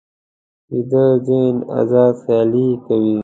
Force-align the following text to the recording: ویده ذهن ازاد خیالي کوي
ویده 0.71 1.05
ذهن 1.27 1.55
ازاد 1.79 2.15
خیالي 2.23 2.67
کوي 2.85 3.15